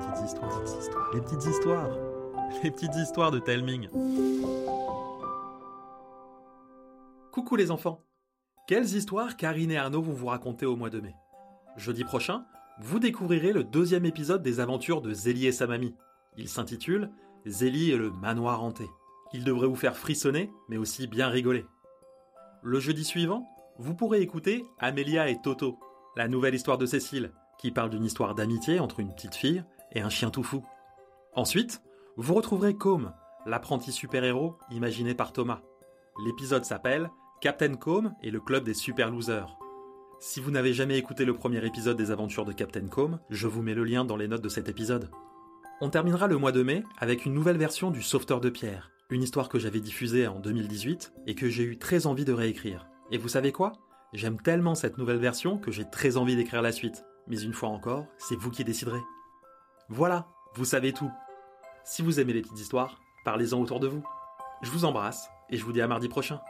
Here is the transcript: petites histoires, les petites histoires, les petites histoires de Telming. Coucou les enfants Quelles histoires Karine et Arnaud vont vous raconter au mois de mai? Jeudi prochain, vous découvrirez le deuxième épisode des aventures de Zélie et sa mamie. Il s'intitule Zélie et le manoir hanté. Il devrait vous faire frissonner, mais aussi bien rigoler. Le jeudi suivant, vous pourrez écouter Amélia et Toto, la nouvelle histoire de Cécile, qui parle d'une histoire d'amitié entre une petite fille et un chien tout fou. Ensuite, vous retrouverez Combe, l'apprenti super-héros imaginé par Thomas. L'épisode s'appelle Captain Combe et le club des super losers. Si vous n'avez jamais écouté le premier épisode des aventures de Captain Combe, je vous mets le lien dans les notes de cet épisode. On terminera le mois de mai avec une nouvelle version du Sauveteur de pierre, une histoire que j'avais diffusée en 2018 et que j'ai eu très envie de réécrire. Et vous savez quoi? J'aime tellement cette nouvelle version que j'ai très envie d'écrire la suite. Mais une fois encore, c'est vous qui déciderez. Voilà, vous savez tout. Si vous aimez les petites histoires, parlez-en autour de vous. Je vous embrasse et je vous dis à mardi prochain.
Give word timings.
petites 0.00 0.24
histoires, 0.24 0.62
les 1.12 1.20
petites 1.20 1.44
histoires, 1.46 1.90
les 2.62 2.70
petites 2.70 2.96
histoires 2.96 3.30
de 3.30 3.38
Telming. 3.38 3.88
Coucou 7.32 7.56
les 7.56 7.70
enfants 7.70 8.02
Quelles 8.66 8.94
histoires 8.94 9.36
Karine 9.36 9.70
et 9.70 9.76
Arnaud 9.76 10.02
vont 10.02 10.12
vous 10.12 10.26
raconter 10.26 10.66
au 10.66 10.76
mois 10.76 10.90
de 10.90 11.00
mai? 11.00 11.14
Jeudi 11.76 12.04
prochain, 12.04 12.44
vous 12.80 12.98
découvrirez 12.98 13.52
le 13.52 13.64
deuxième 13.64 14.04
épisode 14.04 14.42
des 14.42 14.60
aventures 14.60 15.02
de 15.02 15.12
Zélie 15.12 15.46
et 15.46 15.52
sa 15.52 15.66
mamie. 15.66 15.94
Il 16.36 16.48
s'intitule 16.48 17.10
Zélie 17.46 17.90
et 17.90 17.96
le 17.96 18.10
manoir 18.10 18.62
hanté. 18.62 18.86
Il 19.32 19.44
devrait 19.44 19.68
vous 19.68 19.76
faire 19.76 19.96
frissonner, 19.96 20.50
mais 20.68 20.76
aussi 20.76 21.06
bien 21.06 21.28
rigoler. 21.28 21.64
Le 22.62 22.80
jeudi 22.80 23.04
suivant, 23.04 23.46
vous 23.78 23.94
pourrez 23.94 24.20
écouter 24.20 24.64
Amélia 24.78 25.28
et 25.28 25.40
Toto, 25.40 25.78
la 26.16 26.28
nouvelle 26.28 26.54
histoire 26.54 26.78
de 26.78 26.86
Cécile, 26.86 27.32
qui 27.58 27.70
parle 27.70 27.90
d'une 27.90 28.04
histoire 28.04 28.34
d'amitié 28.34 28.80
entre 28.80 29.00
une 29.00 29.14
petite 29.14 29.34
fille 29.34 29.62
et 29.92 30.00
un 30.00 30.08
chien 30.08 30.30
tout 30.30 30.42
fou. 30.42 30.64
Ensuite, 31.34 31.82
vous 32.16 32.34
retrouverez 32.34 32.74
Combe, 32.74 33.12
l'apprenti 33.46 33.92
super-héros 33.92 34.56
imaginé 34.70 35.14
par 35.14 35.32
Thomas. 35.32 35.62
L'épisode 36.24 36.64
s'appelle 36.64 37.10
Captain 37.40 37.74
Combe 37.74 38.12
et 38.22 38.30
le 38.30 38.40
club 38.40 38.64
des 38.64 38.74
super 38.74 39.10
losers. 39.10 39.56
Si 40.18 40.40
vous 40.40 40.50
n'avez 40.50 40.74
jamais 40.74 40.98
écouté 40.98 41.24
le 41.24 41.32
premier 41.32 41.64
épisode 41.64 41.96
des 41.96 42.10
aventures 42.10 42.44
de 42.44 42.52
Captain 42.52 42.86
Combe, 42.88 43.18
je 43.30 43.46
vous 43.46 43.62
mets 43.62 43.74
le 43.74 43.84
lien 43.84 44.04
dans 44.04 44.16
les 44.16 44.28
notes 44.28 44.42
de 44.42 44.50
cet 44.50 44.68
épisode. 44.68 45.10
On 45.80 45.88
terminera 45.88 46.26
le 46.26 46.36
mois 46.36 46.52
de 46.52 46.62
mai 46.62 46.84
avec 46.98 47.24
une 47.24 47.32
nouvelle 47.32 47.56
version 47.56 47.90
du 47.90 48.02
Sauveteur 48.02 48.40
de 48.40 48.50
pierre, 48.50 48.90
une 49.08 49.22
histoire 49.22 49.48
que 49.48 49.58
j'avais 49.58 49.80
diffusée 49.80 50.26
en 50.26 50.38
2018 50.38 51.14
et 51.26 51.34
que 51.34 51.48
j'ai 51.48 51.64
eu 51.64 51.78
très 51.78 52.06
envie 52.06 52.26
de 52.26 52.34
réécrire. 52.34 52.86
Et 53.10 53.16
vous 53.16 53.28
savez 53.28 53.50
quoi? 53.50 53.72
J'aime 54.12 54.40
tellement 54.42 54.74
cette 54.74 54.98
nouvelle 54.98 55.18
version 55.18 55.56
que 55.56 55.70
j'ai 55.70 55.88
très 55.88 56.18
envie 56.18 56.36
d'écrire 56.36 56.60
la 56.60 56.72
suite. 56.72 57.04
Mais 57.26 57.40
une 57.40 57.54
fois 57.54 57.70
encore, 57.70 58.06
c'est 58.18 58.36
vous 58.36 58.50
qui 58.50 58.64
déciderez. 58.64 59.00
Voilà, 59.92 60.28
vous 60.54 60.64
savez 60.64 60.92
tout. 60.92 61.10
Si 61.82 62.00
vous 62.00 62.20
aimez 62.20 62.32
les 62.32 62.42
petites 62.42 62.60
histoires, 62.60 63.00
parlez-en 63.24 63.60
autour 63.60 63.80
de 63.80 63.88
vous. 63.88 64.04
Je 64.62 64.70
vous 64.70 64.84
embrasse 64.84 65.28
et 65.48 65.56
je 65.56 65.64
vous 65.64 65.72
dis 65.72 65.80
à 65.80 65.88
mardi 65.88 66.08
prochain. 66.08 66.40